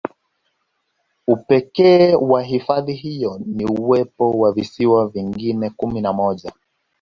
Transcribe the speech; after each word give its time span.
Upekee 1.27 2.15
wa 2.15 2.43
hifadhi 2.43 2.93
hiyo 2.93 3.39
ni 3.45 3.65
uwepo 3.65 4.29
wa 4.31 4.51
visiwa 4.53 5.07
vingine 5.07 5.69
kumi 5.69 6.01
na 6.01 6.13
moja 6.13 6.51